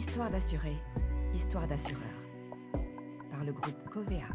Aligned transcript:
Histoire 0.00 0.30
d'assurer, 0.30 0.78
histoire 1.34 1.68
d'assureur. 1.68 2.00
Par 3.30 3.44
le 3.44 3.52
groupe 3.52 3.86
Covea. 3.90 4.28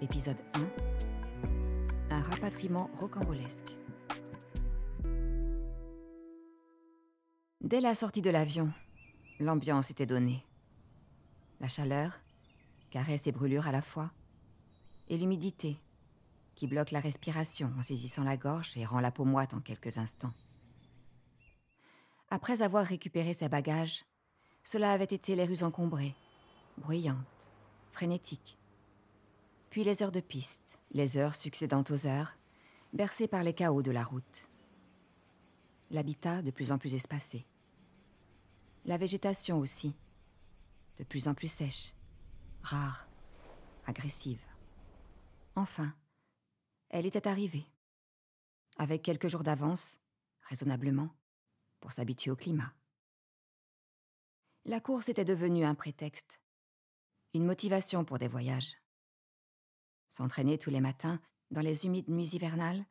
Épisode 0.00 0.38
1. 0.54 2.14
Un 2.14 2.20
rapatriement 2.22 2.88
rocambolesque. 2.94 3.76
Dès 7.60 7.82
la 7.82 7.94
sortie 7.94 8.22
de 8.22 8.30
l'avion, 8.30 8.72
l'ambiance 9.38 9.90
était 9.90 10.06
donnée. 10.06 10.42
La 11.60 11.68
chaleur, 11.68 12.18
caresse 12.88 13.26
et 13.26 13.32
brûlure 13.32 13.66
à 13.66 13.72
la 13.72 13.82
fois, 13.82 14.12
et 15.10 15.18
l'humidité, 15.18 15.76
qui 16.54 16.66
bloque 16.66 16.90
la 16.90 17.00
respiration 17.00 17.70
en 17.78 17.82
saisissant 17.82 18.24
la 18.24 18.38
gorge 18.38 18.78
et 18.78 18.86
rend 18.86 19.00
la 19.00 19.10
peau 19.10 19.26
moite 19.26 19.52
en 19.52 19.60
quelques 19.60 19.98
instants. 19.98 20.32
Après 22.28 22.62
avoir 22.62 22.84
récupéré 22.84 23.34
ses 23.34 23.48
bagages, 23.48 24.04
cela 24.64 24.92
avait 24.92 25.04
été 25.04 25.36
les 25.36 25.44
rues 25.44 25.62
encombrées, 25.62 26.14
bruyantes, 26.78 27.16
frénétiques. 27.92 28.58
Puis 29.70 29.84
les 29.84 30.02
heures 30.02 30.12
de 30.12 30.20
piste, 30.20 30.78
les 30.90 31.18
heures 31.18 31.36
succédant 31.36 31.84
aux 31.88 32.06
heures, 32.06 32.36
bercées 32.92 33.28
par 33.28 33.42
les 33.42 33.54
chaos 33.54 33.82
de 33.82 33.90
la 33.92 34.02
route. 34.02 34.48
L'habitat 35.90 36.42
de 36.42 36.50
plus 36.50 36.72
en 36.72 36.78
plus 36.78 36.94
espacé. 36.94 37.46
La 38.86 38.96
végétation 38.96 39.58
aussi, 39.58 39.94
de 40.98 41.04
plus 41.04 41.28
en 41.28 41.34
plus 41.34 41.48
sèche, 41.48 41.92
rare, 42.62 43.06
agressive. 43.86 44.42
Enfin, 45.54 45.94
elle 46.88 47.06
était 47.06 47.28
arrivée. 47.28 47.66
Avec 48.78 49.02
quelques 49.02 49.28
jours 49.28 49.42
d'avance, 49.42 49.98
raisonnablement, 50.42 51.10
s'habituer 51.92 52.30
au 52.30 52.36
climat. 52.36 52.72
La 54.64 54.80
course 54.80 55.08
était 55.08 55.24
devenue 55.24 55.64
un 55.64 55.74
prétexte, 55.74 56.40
une 57.34 57.44
motivation 57.44 58.04
pour 58.04 58.18
des 58.18 58.28
voyages. 58.28 58.76
S'entraîner 60.10 60.58
tous 60.58 60.70
les 60.70 60.80
matins 60.80 61.20
dans 61.50 61.60
les 61.60 61.86
humides 61.86 62.08
nuits 62.08 62.34
hivernales 62.34 62.84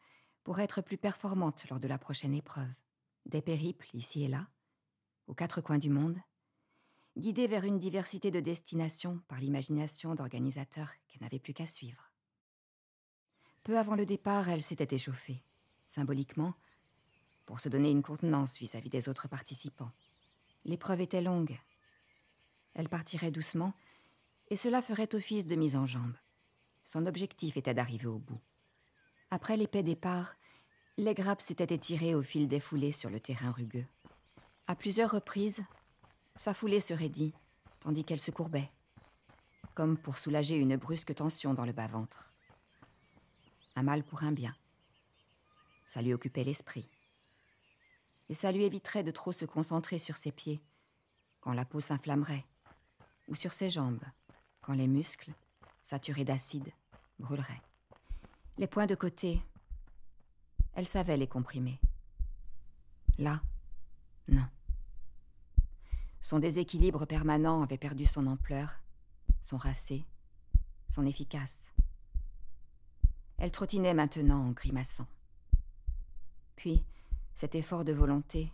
pour 0.43 0.59
être 0.59 0.81
plus 0.81 0.97
performante 0.97 1.67
lors 1.69 1.79
de 1.79 1.87
la 1.87 1.97
prochaine 1.97 2.33
épreuve. 2.33 2.73
Des 3.25 3.41
périples 3.41 3.89
ici 3.93 4.23
et 4.23 4.27
là, 4.27 4.47
aux 5.27 5.33
quatre 5.33 5.59
coins 5.59 5.79
du 5.79 5.89
monde, 5.89 6.19
guidée 7.17 7.47
vers 7.47 7.63
une 7.63 7.79
diversité 7.79 8.29
de 8.29 8.39
destinations 8.39 9.19
par 9.27 9.39
l'imagination 9.39 10.15
d'organisateurs 10.15 10.93
qu'elle 11.07 11.21
n'avait 11.21 11.39
plus 11.39 11.53
qu'à 11.53 11.65
suivre. 11.65 12.11
Peu 13.63 13.77
avant 13.79 13.95
le 13.95 14.05
départ, 14.05 14.47
elle 14.49 14.61
s'était 14.61 14.95
échauffée, 14.95 15.43
symboliquement, 15.87 16.53
pour 17.45 17.59
se 17.59 17.69
donner 17.69 17.91
une 17.91 18.03
contenance 18.03 18.57
vis-à-vis 18.57 18.89
des 18.89 19.09
autres 19.09 19.27
participants. 19.27 19.91
L'épreuve 20.65 21.01
était 21.01 21.21
longue. 21.21 21.57
Elle 22.73 22.89
partirait 22.89 23.31
doucement, 23.31 23.73
et 24.49 24.55
cela 24.55 24.81
ferait 24.81 25.15
office 25.15 25.47
de 25.47 25.55
mise 25.55 25.75
en 25.75 25.85
jambe. 25.85 26.15
Son 26.83 27.05
objectif 27.05 27.57
était 27.57 27.73
d'arriver 27.73 28.07
au 28.07 28.19
bout. 28.19 28.39
Après 29.31 29.57
l'épais 29.57 29.83
départ, 29.83 30.35
les 30.97 31.13
grappes 31.13 31.41
s'étaient 31.41 31.73
étirées 31.73 32.15
au 32.15 32.23
fil 32.23 32.47
des 32.47 32.59
foulées 32.59 32.91
sur 32.91 33.09
le 33.09 33.19
terrain 33.19 33.51
rugueux. 33.51 33.85
À 34.67 34.75
plusieurs 34.75 35.11
reprises, 35.11 35.63
sa 36.35 36.53
foulée 36.53 36.79
se 36.79 36.93
raidit, 36.93 37.33
tandis 37.79 38.03
qu'elle 38.03 38.19
se 38.19 38.31
courbait, 38.31 38.69
comme 39.73 39.97
pour 39.97 40.17
soulager 40.17 40.55
une 40.55 40.77
brusque 40.77 41.13
tension 41.15 41.53
dans 41.53 41.65
le 41.65 41.73
bas-ventre. 41.73 42.31
Un 43.75 43.83
mal 43.83 44.03
pour 44.03 44.23
un 44.23 44.31
bien. 44.31 44.55
Ça 45.87 46.01
lui 46.01 46.13
occupait 46.13 46.43
l'esprit 46.43 46.87
et 48.29 48.33
ça 48.33 48.51
lui 48.51 48.63
éviterait 48.63 49.03
de 49.03 49.11
trop 49.11 49.31
se 49.31 49.45
concentrer 49.45 49.97
sur 49.97 50.17
ses 50.17 50.31
pieds, 50.31 50.61
quand 51.41 51.53
la 51.53 51.65
peau 51.65 51.79
s'inflammerait, 51.79 52.45
ou 53.27 53.35
sur 53.35 53.53
ses 53.53 53.69
jambes, 53.69 54.03
quand 54.61 54.73
les 54.73 54.87
muscles, 54.87 55.33
saturés 55.83 56.25
d'acide, 56.25 56.71
brûleraient. 57.19 57.61
Les 58.57 58.67
points 58.67 58.87
de 58.87 58.95
côté, 58.95 59.41
elle 60.73 60.87
savait 60.87 61.17
les 61.17 61.27
comprimer. 61.27 61.79
Là, 63.17 63.41
non. 64.27 64.45
Son 66.19 66.39
déséquilibre 66.39 67.05
permanent 67.05 67.61
avait 67.61 67.77
perdu 67.77 68.05
son 68.05 68.25
ampleur, 68.27 68.81
son 69.43 69.57
racé, 69.57 70.05
son 70.89 71.05
efficace. 71.05 71.71
Elle 73.37 73.51
trottinait 73.51 73.93
maintenant 73.93 74.47
en 74.47 74.51
grimaçant. 74.51 75.07
Puis, 76.55 76.83
cet 77.35 77.53
effort 77.53 77.83
de 77.83 77.91
volonté, 77.91 78.51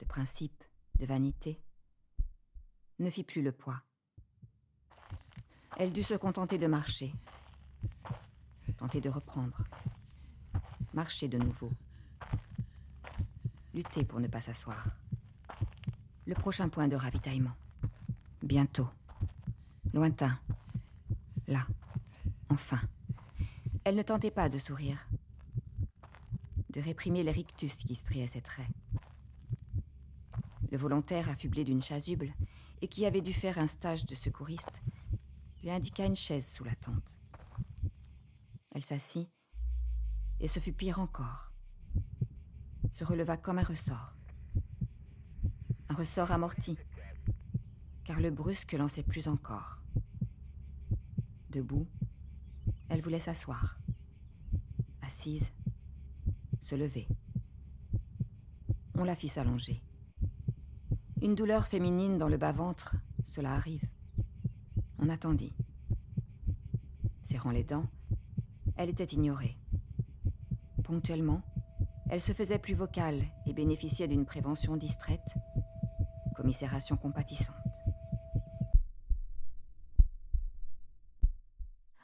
de 0.00 0.04
principe, 0.04 0.62
de 0.98 1.06
vanité, 1.06 1.58
ne 2.98 3.08
fit 3.08 3.24
plus 3.24 3.40
le 3.40 3.52
poids. 3.52 3.80
Elle 5.78 5.90
dut 5.90 6.02
se 6.02 6.14
contenter 6.14 6.58
de 6.58 6.66
marcher, 6.66 7.14
tenter 8.76 9.00
de 9.00 9.08
reprendre, 9.08 9.64
marcher 10.92 11.26
de 11.26 11.38
nouveau, 11.38 11.72
lutter 13.72 14.04
pour 14.04 14.20
ne 14.20 14.28
pas 14.28 14.42
s'asseoir. 14.42 14.86
Le 16.26 16.34
prochain 16.34 16.68
point 16.68 16.86
de 16.86 16.96
ravitaillement. 16.96 17.56
Bientôt. 18.42 18.88
Lointain. 19.94 20.38
Là. 21.48 21.66
Enfin. 22.50 22.80
Elle 23.84 23.96
ne 23.96 24.02
tentait 24.02 24.30
pas 24.30 24.50
de 24.50 24.58
sourire 24.58 24.98
de 26.70 26.80
réprimer 26.80 27.22
les 27.22 27.32
rictus 27.32 27.74
qui 27.84 27.94
striaient 27.94 28.26
ses 28.26 28.40
traits. 28.40 28.68
Le 30.70 30.78
volontaire, 30.78 31.28
affublé 31.28 31.64
d'une 31.64 31.82
chasuble 31.82 32.32
et 32.80 32.88
qui 32.88 33.04
avait 33.04 33.20
dû 33.20 33.32
faire 33.32 33.58
un 33.58 33.66
stage 33.66 34.06
de 34.06 34.14
secouriste, 34.14 34.82
lui 35.62 35.70
indiqua 35.70 36.06
une 36.06 36.16
chaise 36.16 36.46
sous 36.46 36.64
la 36.64 36.74
tente. 36.74 37.18
Elle 38.72 38.84
s'assit, 38.84 39.28
et 40.38 40.48
ce 40.48 40.60
fut 40.60 40.72
pire 40.72 41.00
encore. 41.00 41.52
Se 42.92 43.04
releva 43.04 43.36
comme 43.36 43.58
un 43.58 43.64
ressort. 43.64 44.14
Un 45.88 45.94
ressort 45.94 46.30
amorti, 46.30 46.78
car 48.04 48.20
le 48.20 48.30
brusque 48.30 48.72
lançait 48.72 49.02
plus 49.02 49.26
encore. 49.28 49.78
Debout, 51.50 51.88
elle 52.88 53.02
voulait 53.02 53.20
s'asseoir. 53.20 53.78
Assise, 55.02 55.52
se 56.60 56.74
lever. 56.74 57.08
On 58.94 59.04
la 59.04 59.14
fit 59.14 59.28
s'allonger. 59.28 59.82
Une 61.22 61.34
douleur 61.34 61.66
féminine 61.66 62.18
dans 62.18 62.28
le 62.28 62.36
bas-ventre, 62.36 62.96
cela 63.24 63.52
arrive. 63.52 63.88
On 64.98 65.08
attendit. 65.08 65.54
Serrant 67.22 67.50
les 67.50 67.64
dents, 67.64 67.86
elle 68.76 68.88
était 68.88 69.04
ignorée. 69.04 69.56
Ponctuellement, 70.84 71.42
elle 72.08 72.20
se 72.20 72.32
faisait 72.32 72.58
plus 72.58 72.74
vocale 72.74 73.22
et 73.46 73.52
bénéficiait 73.52 74.08
d'une 74.08 74.26
prévention 74.26 74.76
distraite, 74.76 75.34
commisération 76.34 76.96
compatissante. 76.96 77.54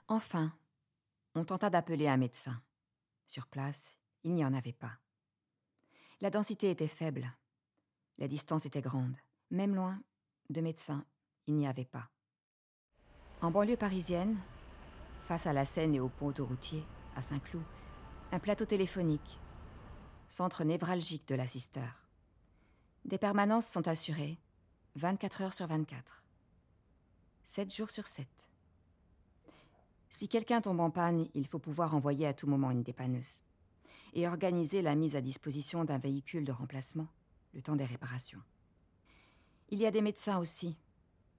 Enfin, 0.08 0.52
on 1.34 1.44
tenta 1.44 1.68
d'appeler 1.68 2.06
un 2.06 2.16
médecin. 2.16 2.62
Sur 3.26 3.48
place, 3.48 3.96
il 4.26 4.34
n'y 4.34 4.44
en 4.44 4.54
avait 4.54 4.72
pas. 4.72 4.98
La 6.20 6.30
densité 6.30 6.68
était 6.68 6.88
faible. 6.88 7.32
La 8.18 8.26
distance 8.26 8.66
était 8.66 8.82
grande. 8.82 9.14
Même 9.52 9.76
loin, 9.76 10.02
de 10.50 10.60
médecins, 10.60 11.04
il 11.46 11.54
n'y 11.54 11.68
avait 11.68 11.84
pas. 11.84 12.10
En 13.40 13.52
banlieue 13.52 13.76
parisienne, 13.76 14.36
face 15.28 15.46
à 15.46 15.52
la 15.52 15.64
Seine 15.64 15.94
et 15.94 16.00
au 16.00 16.08
pont 16.08 16.26
autoroutier, 16.26 16.82
à 17.14 17.22
Saint-Cloud, 17.22 17.62
un 18.32 18.40
plateau 18.40 18.64
téléphonique, 18.64 19.38
centre 20.26 20.64
névralgique 20.64 21.28
de 21.28 21.36
la 21.36 21.46
Sister. 21.46 21.86
Des 23.04 23.18
permanences 23.18 23.68
sont 23.68 23.86
assurées, 23.86 24.40
24 24.96 25.42
heures 25.42 25.54
sur 25.54 25.68
24. 25.68 26.24
7 27.44 27.72
jours 27.72 27.90
sur 27.90 28.08
7. 28.08 28.26
Si 30.10 30.26
quelqu'un 30.26 30.60
tombe 30.60 30.80
en 30.80 30.90
panne, 30.90 31.28
il 31.34 31.46
faut 31.46 31.60
pouvoir 31.60 31.94
envoyer 31.94 32.26
à 32.26 32.34
tout 32.34 32.48
moment 32.48 32.72
une 32.72 32.82
dépanneuse 32.82 33.45
et 34.14 34.26
organiser 34.26 34.82
la 34.82 34.94
mise 34.94 35.16
à 35.16 35.20
disposition 35.20 35.84
d'un 35.84 35.98
véhicule 35.98 36.44
de 36.44 36.52
remplacement, 36.52 37.08
le 37.54 37.62
temps 37.62 37.76
des 37.76 37.84
réparations. 37.84 38.42
Il 39.68 39.78
y 39.78 39.86
a 39.86 39.90
des 39.90 40.02
médecins 40.02 40.38
aussi, 40.38 40.76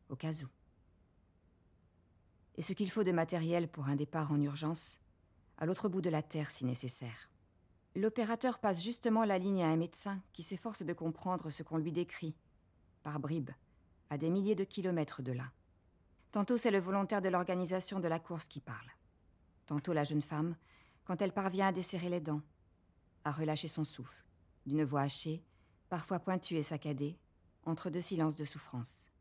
au 0.09 0.15
cas 0.15 0.33
où. 0.43 0.47
Et 2.55 2.61
ce 2.61 2.73
qu'il 2.73 2.89
faut 2.89 3.03
de 3.03 3.11
matériel 3.11 3.67
pour 3.67 3.87
un 3.87 3.95
départ 3.95 4.31
en 4.31 4.41
urgence, 4.41 4.99
à 5.57 5.65
l'autre 5.65 5.89
bout 5.89 6.01
de 6.01 6.09
la 6.09 6.21
Terre 6.21 6.49
si 6.49 6.65
nécessaire. 6.65 7.29
L'opérateur 7.95 8.59
passe 8.59 8.83
justement 8.83 9.25
la 9.25 9.37
ligne 9.37 9.63
à 9.63 9.69
un 9.69 9.75
médecin 9.75 10.21
qui 10.33 10.43
s'efforce 10.43 10.83
de 10.83 10.93
comprendre 10.93 11.49
ce 11.49 11.63
qu'on 11.63 11.77
lui 11.77 11.91
décrit, 11.91 12.35
par 13.01 13.19
bribes, 13.19 13.51
à 14.09 14.17
des 14.17 14.29
milliers 14.29 14.55
de 14.55 14.63
kilomètres 14.63 15.21
de 15.21 15.31
là. 15.31 15.51
Tantôt 16.31 16.57
c'est 16.57 16.71
le 16.71 16.79
volontaire 16.79 17.21
de 17.21 17.29
l'organisation 17.29 17.99
de 17.99 18.07
la 18.07 18.19
course 18.19 18.47
qui 18.47 18.59
parle. 18.59 18.91
Tantôt 19.65 19.93
la 19.93 20.03
jeune 20.03 20.21
femme, 20.21 20.55
quand 21.05 21.21
elle 21.21 21.31
parvient 21.31 21.67
à 21.67 21.71
desserrer 21.71 22.09
les 22.09 22.19
dents, 22.19 22.41
à 23.27 23.31
relâcher 23.31 23.67
son 23.67 23.83
souffle, 23.83 24.23
d'une 24.65 24.85
voix 24.85 25.01
hachée, 25.01 25.43
parfois 25.89 26.19
pointue 26.19 26.55
et 26.55 26.63
saccadée, 26.63 27.19
entre 27.63 27.89
deux 27.89 28.01
silences 28.01 28.37
de 28.37 28.45
souffrance. 28.45 29.11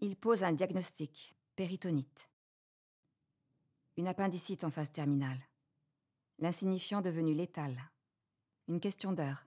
Il 0.00 0.16
pose 0.16 0.42
un 0.42 0.52
diagnostic, 0.52 1.36
péritonite. 1.56 2.30
Une 3.98 4.08
appendicite 4.08 4.64
en 4.64 4.70
phase 4.70 4.90
terminale. 4.90 5.40
L'insignifiant 6.38 7.02
devenu 7.02 7.34
létal. 7.34 7.78
Une 8.66 8.80
question 8.80 9.12
d'heure. 9.12 9.46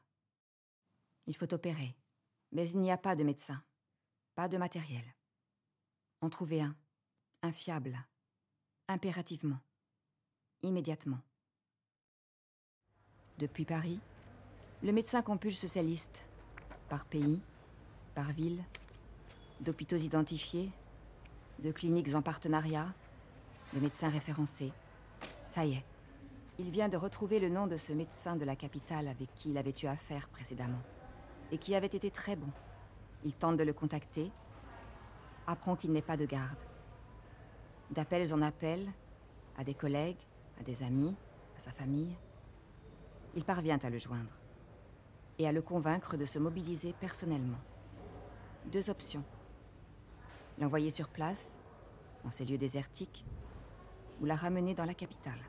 Il 1.26 1.36
faut 1.36 1.52
opérer, 1.56 1.98
mais 2.52 2.70
il 2.70 2.80
n'y 2.80 2.92
a 2.92 2.98
pas 2.98 3.16
de 3.16 3.24
médecin, 3.24 3.64
pas 4.36 4.48
de 4.48 4.60
matériel. 4.60 5.16
En 6.22 6.30
trouver 6.30 6.62
un, 6.62 6.76
infiable, 7.42 7.98
impérativement, 8.88 9.60
immédiatement. 10.62 11.22
Depuis 13.38 13.66
Paris, 13.66 14.00
le 14.82 14.94
médecin 14.94 15.22
compulse 15.22 15.66
ses 15.66 15.84
listes, 15.84 16.26
par 16.88 17.04
pays, 17.04 17.42
par 18.14 18.32
ville, 18.32 18.64
d'hôpitaux 19.60 19.98
identifiés, 19.98 20.72
de 21.60 21.74
cliniques 21.74 22.16
en 22.16 22.22
partenariat, 22.22 22.94
de 23.74 23.82
médecins 23.82 24.08
référencés. 24.08 24.72
Ça 25.48 25.66
y 25.66 25.74
est, 25.74 25.84
il 26.60 26.70
vient 26.70 26.88
de 26.88 26.96
retrouver 26.96 27.42
le 27.42 27.50
nom 27.50 27.68
de 27.68 27.76
ce 27.76 27.92
médecin 27.92 28.38
de 28.38 28.46
la 28.46 28.56
capitale 28.56 29.10
avec 29.10 29.34
qui 29.36 29.50
il 29.50 29.58
avait 29.58 29.76
eu 29.84 29.88
affaire 29.88 30.30
précédemment, 30.30 30.82
et 31.52 31.58
qui 31.58 31.76
avait 31.76 31.88
été 31.88 32.12
très 32.12 32.38
bon. 32.38 32.52
Il 33.26 33.34
tente 33.34 33.58
de 33.58 33.64
le 33.64 33.74
contacter, 33.74 34.32
apprend 35.46 35.76
qu'il 35.76 35.92
n'est 35.92 36.02
pas 36.02 36.16
de 36.16 36.26
garde. 36.26 36.58
D'appels 37.92 38.34
en 38.34 38.42
appels, 38.42 38.88
à 39.58 39.66
des 39.66 39.74
collègues, 39.74 40.26
à 40.58 40.64
des 40.64 40.84
amis, 40.84 41.16
à 41.58 41.60
sa 41.60 41.72
famille, 41.72 42.16
il 43.36 43.44
parvient 43.44 43.80
à 43.84 43.90
le 43.90 43.98
joindre 43.98 44.32
et 45.38 45.48
à 45.48 45.52
le 45.52 45.62
convaincre 45.62 46.18
de 46.18 46.26
se 46.26 46.40
mobiliser 46.40 46.94
personnellement. 46.94 47.60
Deux 48.72 48.90
options. 48.90 49.24
L'envoyer 50.58 50.90
sur 50.90 51.10
place, 51.10 51.58
en 52.24 52.32
ces 52.32 52.46
lieux 52.46 52.58
désertiques, 52.58 53.26
ou 54.22 54.26
la 54.26 54.36
ramener 54.36 54.74
dans 54.74 54.86
la 54.86 54.94
capitale. 54.94 55.40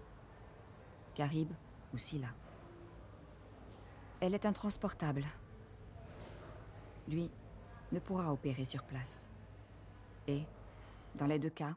Carib 1.15 1.53
ou 1.95 1.99
Silla. 1.99 2.29
Elle 4.21 4.35
est 4.35 4.47
intransportable. 4.47 5.25
Lui 7.07 7.31
ne 7.93 8.01
pourra 8.01 8.33
opérer 8.33 8.65
sur 8.65 8.83
place. 8.83 9.31
Et, 10.27 10.43
dans 11.15 11.27
les 11.27 11.39
deux 11.39 11.51
cas, 11.51 11.77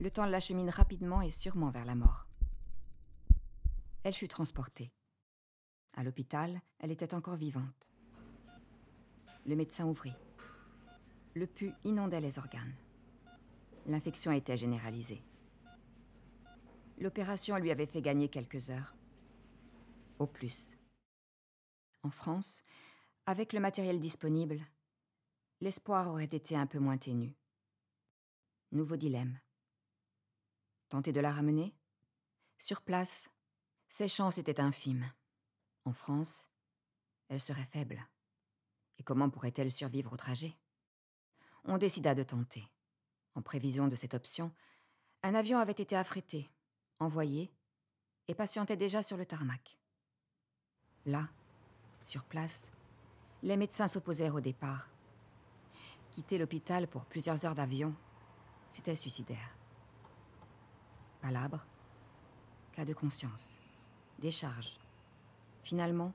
le 0.00 0.10
temps 0.10 0.26
l'achemine 0.26 0.70
rapidement 0.70 1.22
et 1.22 1.30
sûrement 1.30 1.70
vers 1.70 1.84
la 1.84 1.94
mort. 1.94 2.24
Elle 4.02 4.14
fut 4.14 4.28
transportée. 4.28 4.90
À 5.98 6.04
l'hôpital, 6.04 6.62
elle 6.78 6.92
était 6.92 7.12
encore 7.12 7.34
vivante. 7.34 7.90
Le 9.44 9.56
médecin 9.56 9.84
ouvrit. 9.84 10.14
Le 11.34 11.48
pus 11.48 11.72
inondait 11.82 12.20
les 12.20 12.38
organes. 12.38 12.76
L'infection 13.84 14.30
était 14.30 14.56
généralisée. 14.56 15.24
L'opération 16.98 17.56
lui 17.56 17.72
avait 17.72 17.86
fait 17.86 18.00
gagner 18.00 18.28
quelques 18.28 18.70
heures. 18.70 18.94
Au 20.20 20.28
plus. 20.28 20.70
En 22.04 22.12
France, 22.12 22.62
avec 23.26 23.52
le 23.52 23.58
matériel 23.58 23.98
disponible, 23.98 24.60
l'espoir 25.60 26.06
aurait 26.06 26.26
été 26.26 26.54
un 26.54 26.68
peu 26.68 26.78
moins 26.78 26.98
ténu. 26.98 27.34
Nouveau 28.70 28.94
dilemme. 28.94 29.40
Tenter 30.90 31.10
de 31.10 31.20
la 31.20 31.32
ramener? 31.32 31.74
Sur 32.56 32.82
place, 32.82 33.28
ses 33.88 34.06
chances 34.06 34.38
étaient 34.38 34.60
infimes. 34.60 35.10
En 35.88 35.94
France, 35.94 36.46
elle 37.30 37.40
serait 37.40 37.64
faible. 37.64 38.06
Et 38.98 39.02
comment 39.02 39.30
pourrait-elle 39.30 39.70
survivre 39.70 40.12
au 40.12 40.18
trajet? 40.18 40.54
On 41.64 41.78
décida 41.78 42.14
de 42.14 42.22
tenter. 42.22 42.70
En 43.34 43.40
prévision 43.40 43.88
de 43.88 43.96
cette 43.96 44.12
option, 44.12 44.52
un 45.22 45.34
avion 45.34 45.58
avait 45.58 45.72
été 45.72 45.96
affrété, 45.96 46.50
envoyé, 46.98 47.50
et 48.28 48.34
patientait 48.34 48.76
déjà 48.76 49.02
sur 49.02 49.16
le 49.16 49.24
tarmac. 49.24 49.78
Là, 51.06 51.30
sur 52.04 52.22
place, 52.24 52.70
les 53.42 53.56
médecins 53.56 53.88
s'opposèrent 53.88 54.34
au 54.34 54.42
départ. 54.42 54.90
Quitter 56.10 56.36
l'hôpital 56.36 56.86
pour 56.86 57.06
plusieurs 57.06 57.46
heures 57.46 57.54
d'avion, 57.54 57.96
c'était 58.72 58.94
suicidaire. 58.94 59.56
Palabre, 61.22 61.64
cas 62.72 62.84
de 62.84 62.92
conscience, 62.92 63.56
décharge, 64.18 64.78
Finalement, 65.68 66.14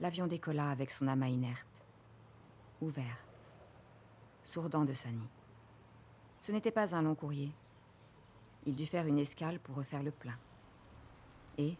l'avion 0.00 0.26
décolla 0.26 0.68
avec 0.70 0.90
son 0.90 1.06
amas 1.06 1.28
inerte, 1.28 1.86
ouvert, 2.80 3.24
sourdant 4.42 4.84
de 4.84 4.92
sa 4.92 5.08
nid. 5.08 5.28
Ce 6.40 6.50
n'était 6.50 6.72
pas 6.72 6.96
un 6.96 7.02
long 7.02 7.14
courrier. 7.14 7.52
Il 8.66 8.74
dut 8.74 8.86
faire 8.86 9.06
une 9.06 9.20
escale 9.20 9.60
pour 9.60 9.76
refaire 9.76 10.02
le 10.02 10.10
plein. 10.10 10.36
Et, 11.58 11.76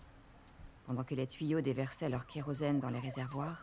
pendant 0.87 1.03
que 1.03 1.17
les 1.17 1.27
tuyaux 1.27 1.61
déversaient 1.61 2.09
leur 2.09 2.25
kérosène 2.25 2.79
dans 2.79 2.89
les 2.89 3.01
réservoirs, 3.01 3.61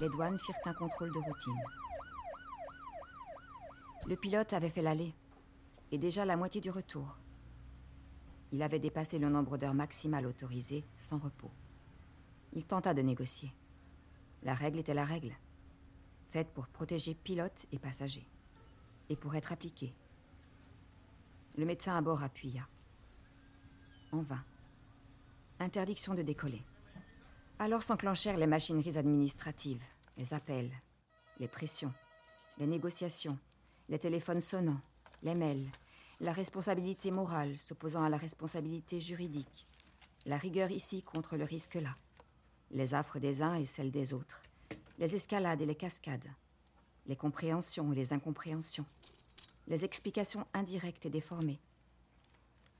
les 0.00 0.08
douanes 0.08 0.38
firent 0.38 0.54
un 0.66 0.74
contrôle 0.74 1.12
de 1.12 1.18
routine. 1.18 1.64
Le 4.06 4.14
pilote 4.14 4.52
avait 4.52 4.70
fait 4.70 4.82
l'aller, 4.82 5.12
et 5.90 5.98
déjà 5.98 6.24
la 6.24 6.36
moitié 6.36 6.60
du 6.60 6.70
retour. 6.70 7.16
Il 8.52 8.62
avait 8.62 8.78
dépassé 8.78 9.18
le 9.18 9.28
nombre 9.28 9.58
d'heures 9.58 9.74
maximales 9.74 10.26
autorisées 10.26 10.84
sans 10.96 11.18
repos. 11.18 11.50
Il 12.58 12.64
tenta 12.64 12.92
de 12.92 13.02
négocier. 13.02 13.54
La 14.42 14.52
règle 14.52 14.80
était 14.80 14.92
la 14.92 15.04
règle, 15.04 15.32
faite 16.32 16.52
pour 16.52 16.66
protéger 16.66 17.14
pilote 17.14 17.66
et 17.70 17.78
passagers, 17.78 18.26
et 19.08 19.14
pour 19.14 19.36
être 19.36 19.52
appliquée. 19.52 19.94
Le 21.56 21.64
médecin 21.64 21.94
à 21.94 22.00
bord 22.00 22.20
appuya. 22.20 22.66
En 24.10 24.22
vain. 24.22 24.42
Interdiction 25.60 26.14
de 26.14 26.22
décoller. 26.22 26.64
Alors 27.60 27.84
s'enclenchèrent 27.84 28.38
les 28.38 28.48
machineries 28.48 28.98
administratives, 28.98 29.84
les 30.16 30.34
appels, 30.34 30.72
les 31.38 31.46
pressions, 31.46 31.94
les 32.58 32.66
négociations, 32.66 33.38
les 33.88 34.00
téléphones 34.00 34.40
sonnants, 34.40 34.80
les 35.22 35.36
mails, 35.36 35.70
la 36.18 36.32
responsabilité 36.32 37.12
morale 37.12 37.56
s'opposant 37.56 38.02
à 38.02 38.08
la 38.08 38.16
responsabilité 38.16 39.00
juridique, 39.00 39.68
la 40.26 40.38
rigueur 40.38 40.72
ici 40.72 41.04
contre 41.04 41.36
le 41.36 41.44
risque 41.44 41.76
là 41.76 41.96
les 42.70 42.94
affres 42.94 43.18
des 43.18 43.42
uns 43.42 43.54
et 43.54 43.66
celles 43.66 43.90
des 43.90 44.12
autres, 44.12 44.42
les 44.98 45.14
escalades 45.14 45.60
et 45.60 45.66
les 45.66 45.74
cascades, 45.74 46.30
les 47.06 47.16
compréhensions 47.16 47.92
et 47.92 47.96
les 47.96 48.12
incompréhensions, 48.12 48.86
les 49.66 49.84
explications 49.84 50.46
indirectes 50.54 51.06
et 51.06 51.10
déformées, 51.10 51.60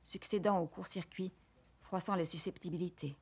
succédant 0.02 0.59
au 0.59 0.66
court-circuit, 0.66 1.33
froissant 1.80 2.14
les 2.14 2.25
susceptibilités, 2.25 3.16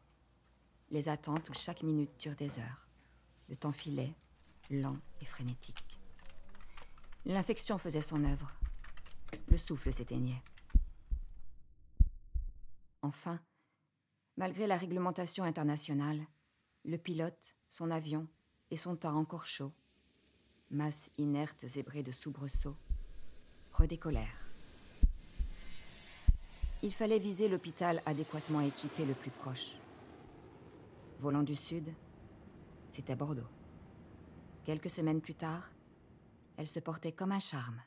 les 0.91 1.09
attentes 1.09 1.49
où 1.51 1.55
chaque 1.55 1.83
minute 1.83 2.11
dure 2.19 2.35
des 2.35 2.59
heures, 2.59 2.87
le 3.49 3.57
temps 3.57 3.73
filait, 3.73 4.15
lent 4.71 4.99
et 5.21 5.25
frénétique. 5.25 5.85
L'infection 7.25 7.79
faisait 7.79 8.03
son 8.03 8.25
œuvre, 8.25 8.53
le 9.51 9.57
souffle 9.57 9.93
s'éteignait. 9.93 10.43
Enfin, 13.03 13.41
malgré 14.37 14.67
la 14.67 14.77
réglementation 14.77 15.45
internationale, 15.45 16.27
le 16.87 16.99
pilote, 16.99 17.55
son 17.69 17.91
avion 17.91 18.29
et 18.71 18.77
son 18.77 18.97
temps 18.97 19.17
encore 19.17 19.45
chaud, 19.45 19.73
masse 20.71 21.11
inerte 21.19 21.67
zébrée 21.67 22.03
de 22.03 22.13
soubresauts, 22.13 22.77
redécollèrent. 23.73 24.49
Il 26.83 26.93
fallait 26.93 27.19
viser 27.19 27.49
l'hôpital 27.49 28.03
adéquatement 28.07 28.61
équipé 28.61 29.05
le 29.05 29.15
plus 29.15 29.31
proche. 29.31 29.73
Volant 31.19 31.43
du 31.43 31.57
sud, 31.57 31.93
c'était 32.93 33.17
Bordeaux. 33.17 33.49
Quelques 34.65 34.91
semaines 34.91 35.21
plus 35.21 35.35
tard, 35.35 35.71
elle 36.57 36.69
se 36.69 36.81
portait 36.81 37.13
comme 37.13 37.33
un 37.33 37.41
charme. 37.41 37.81